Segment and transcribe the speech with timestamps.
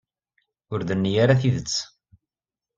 [0.73, 1.73] Ur d-tenni ara tidet.